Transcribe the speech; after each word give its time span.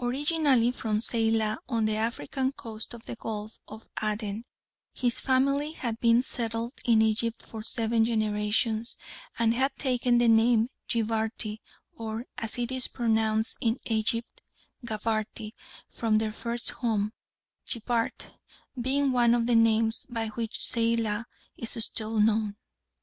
Originally 0.00 0.70
from 0.72 0.98
Zeilah 0.98 1.58
on 1.68 1.84
the 1.84 1.96
African 1.96 2.52
coast 2.52 2.94
of 2.94 3.04
the 3.04 3.16
Gulf 3.16 3.58
of 3.68 3.86
Aden, 4.02 4.44
his 4.94 5.20
family 5.20 5.72
had 5.72 6.00
been 6.00 6.22
settled 6.22 6.72
in 6.86 7.02
Egypt 7.02 7.42
for 7.42 7.62
seven 7.62 8.02
generations, 8.06 8.96
and 9.38 9.52
had 9.52 9.76
taken 9.76 10.16
the 10.16 10.26
name 10.26 10.70
Jibarty, 10.88 11.58
or, 11.98 12.24
as 12.38 12.56
it 12.58 12.72
is 12.72 12.88
pronounced 12.88 13.58
in 13.60 13.76
Egypt, 13.84 14.40
Gabarty, 14.86 15.52
from 15.90 16.16
their 16.16 16.32
first 16.32 16.70
home, 16.70 17.12
Jibart 17.66 18.28
being 18.80 19.12
one 19.12 19.34
of 19.34 19.46
the 19.46 19.54
names 19.54 20.06
by 20.08 20.28
which 20.28 20.60
Zeilah 20.64 21.26
is 21.58 21.84
still 21.84 22.18
known. 22.20 22.56